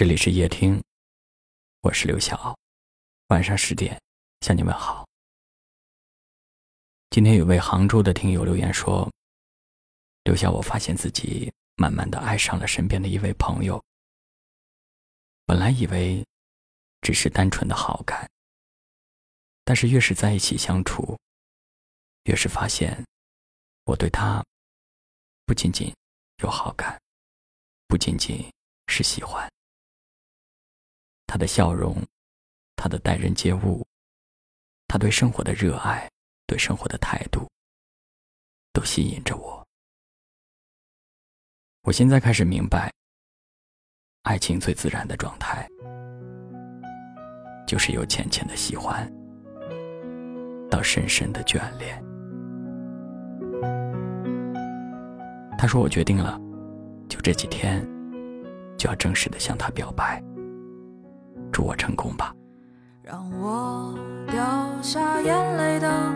[0.00, 0.82] 这里是夜听，
[1.82, 2.58] 我是刘晓。
[3.26, 4.00] 晚上十点
[4.40, 5.06] 向你问好。
[7.10, 9.06] 今天有位杭州的听友留言说
[10.24, 13.78] ：“刘晓，我发现自己慢慢的爱上了身边的一位朋友。
[15.44, 16.26] 本来以为
[17.02, 18.26] 只是单纯的好感，
[19.66, 21.14] 但是越是在一起相处，
[22.24, 23.04] 越是发现
[23.84, 24.42] 我对他
[25.44, 25.94] 不仅仅
[26.42, 26.98] 有好感，
[27.86, 28.50] 不仅仅
[28.86, 29.46] 是喜欢。”
[31.30, 31.96] 他的笑容，
[32.74, 33.86] 他的待人接物，
[34.88, 36.10] 他对生活的热爱，
[36.44, 37.48] 对生活的态度，
[38.72, 39.64] 都吸引着我。
[41.82, 42.92] 我现在开始明白，
[44.22, 45.64] 爱情最自然的状态，
[47.64, 49.08] 就是由浅浅的喜欢，
[50.68, 52.04] 到深深的眷恋。
[55.56, 56.40] 他说：“我决定了，
[57.08, 57.86] 就这几天，
[58.76, 60.20] 就要正式的向他表白。”
[61.60, 62.34] 祝我成功吧。
[63.02, 63.94] 让我
[64.32, 64.42] 掉
[64.80, 66.10] 下眼泪的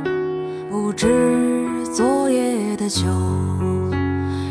[0.70, 3.05] 不止昨夜的酒，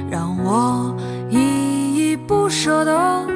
[0.08, 0.96] 让我
[1.32, 3.28] 依依不舍的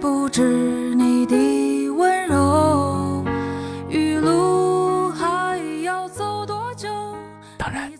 [0.00, 3.22] 不止你的温柔。
[3.90, 6.88] 余路还要走多久？
[7.58, 7.92] 当然，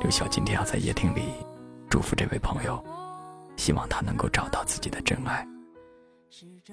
[0.00, 1.24] 刘晓今天要在夜听里
[1.90, 2.82] 祝福这位朋友，
[3.58, 5.46] 希望他能够找到自己的真爱。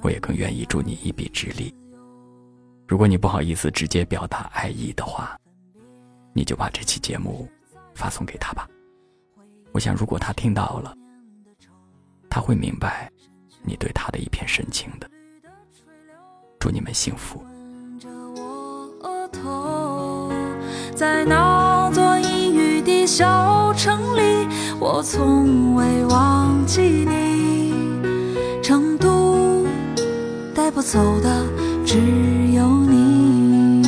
[0.02, 1.74] 我也更愿意助你一臂之力。
[2.88, 5.38] 如果你不好意思直接表达爱意的话，
[6.34, 7.48] 你就把这期节目
[7.94, 8.68] 发送给他吧。
[9.72, 10.96] 我想，如果他听到了，
[12.30, 13.12] 他会明白
[13.62, 15.10] 你对他的一片深情的。
[16.60, 17.44] 祝你们幸福。
[20.96, 24.48] 在那座阴雨的小城里，
[24.80, 27.59] 我从未忘记你。
[30.80, 31.46] 我走的
[31.86, 31.98] 只
[32.54, 33.84] 有你。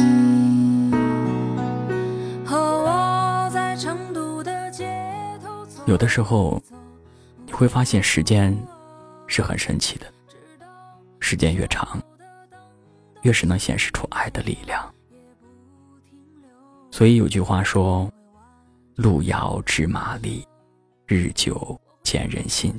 [2.46, 4.94] 和我在成都的街
[5.42, 6.62] 头有的时候，
[7.46, 8.54] 你会发现时间
[9.26, 10.06] 是很神奇的，
[11.22, 11.98] 时间越长，
[13.22, 14.94] 越是能显示出爱的力量。
[16.92, 18.12] 所以有句话说
[18.96, 20.46] ：“路遥知马力，
[21.06, 22.78] 日久见人心。”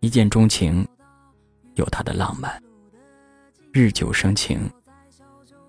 [0.00, 0.82] 一见钟情。
[1.74, 2.62] 有它的浪漫，
[3.72, 4.70] 日久生情，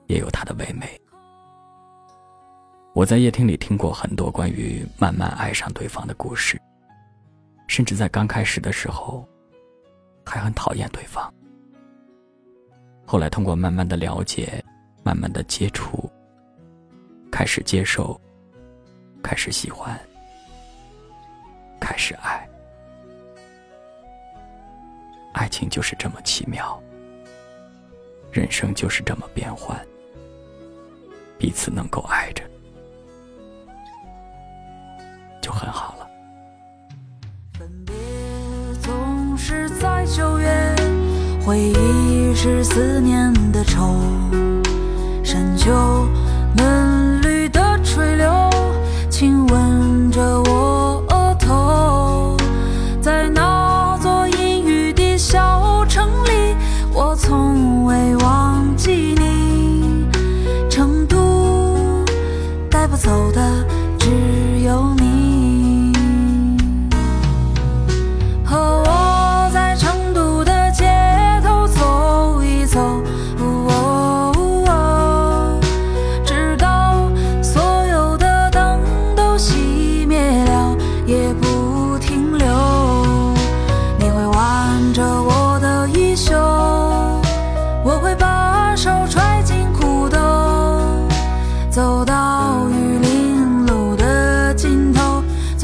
[0.08, 1.00] 也有它的唯美。
[2.94, 6.62] 我在夜听里听过很多关于慢慢爱上对方的故事，
[7.68, 9.28] 甚至在刚开始的时候，
[10.24, 11.34] 还很讨厌对方。
[13.06, 14.64] 后来通过慢慢的了解，
[15.04, 16.10] 慢慢的接触，
[17.32, 18.20] 开始接受，
[19.24, 20.00] 开始喜欢，
[21.80, 22.48] 开始爱。
[25.36, 26.82] 爱情就是这么奇妙，
[28.32, 29.78] 人生就是这么变幻，
[31.38, 32.42] 彼此能够爱着，
[35.42, 36.08] 就很好了。
[37.60, 37.94] 分别
[38.82, 40.76] 总是在九月，
[41.46, 43.94] 回忆是思念的愁，
[45.22, 45.70] 深秋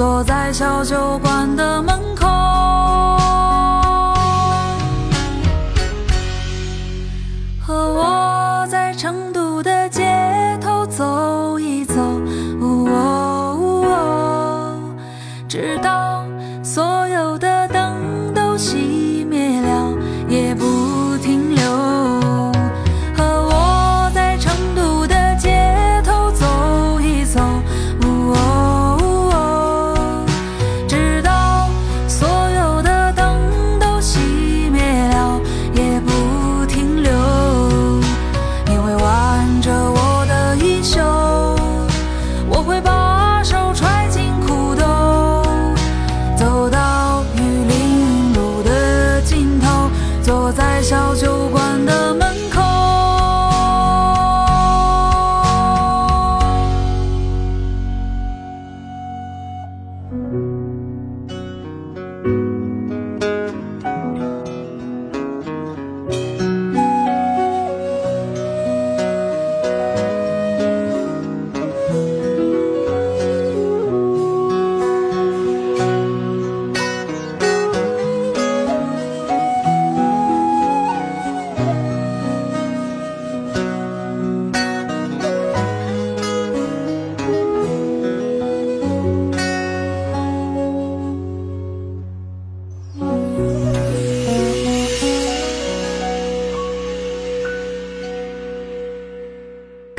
[0.01, 1.90] 坐在小酒馆的门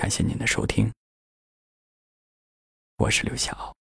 [0.02, 0.93] 感谢您的收听，
[2.96, 3.72] 我是刘晓。